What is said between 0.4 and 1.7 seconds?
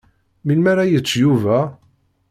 Melmi ara yečč Yuba?